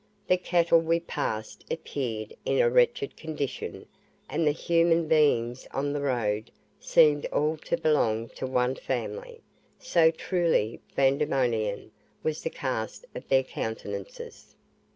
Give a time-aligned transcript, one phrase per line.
[0.25, 3.85] The cattle we passed appeared in a wretched condition,
[4.27, 9.41] and the human beings on the road seemed all to belong to one family,
[9.77, 11.91] so truly Vandemonian
[12.23, 14.55] was the cast of their countenances.